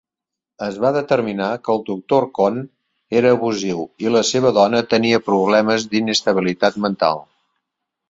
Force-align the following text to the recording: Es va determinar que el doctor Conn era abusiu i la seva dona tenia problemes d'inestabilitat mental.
Es 0.67 0.77
va 0.85 0.91
determinar 0.95 1.49
que 1.67 1.71
el 1.73 1.83
doctor 1.89 2.25
Conn 2.39 2.57
era 3.21 3.35
abusiu 3.37 3.85
i 4.07 4.17
la 4.19 4.25
seva 4.33 4.55
dona 4.59 4.85
tenia 4.97 5.23
problemes 5.31 5.89
d'inestabilitat 5.95 6.85
mental. 6.89 7.27